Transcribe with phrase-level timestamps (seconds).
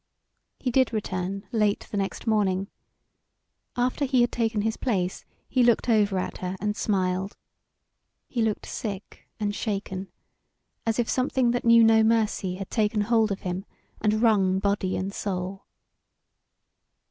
[0.57, 2.69] He did return late the next morning.
[3.75, 7.37] After he had taken his place he looked over at her and smiled.
[8.27, 10.11] He looked sick and shaken
[10.87, 13.63] as if something that knew no mercy had taken hold of him
[14.01, 15.67] and wrung body and soul.